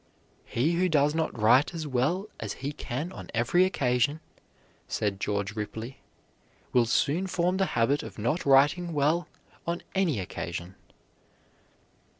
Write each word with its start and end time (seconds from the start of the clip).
"He 0.45 0.71
who 0.71 0.89
does 0.89 1.13
not 1.13 1.39
write 1.39 1.75
as 1.75 1.85
well 1.85 2.27
as 2.39 2.53
he 2.65 2.71
can 2.71 3.11
on 3.11 3.29
every 3.35 3.65
occasion," 3.65 4.19
said 4.87 5.19
George 5.19 5.55
Ripley, 5.55 5.99
"will 6.73 6.87
soon 6.87 7.27
form 7.27 7.57
the 7.57 7.67
habit 7.77 8.01
of 8.01 8.17
not 8.17 8.43
writing 8.43 8.93
well 8.93 9.27
on 9.67 9.83
any 9.93 10.19
occasion." 10.19 10.73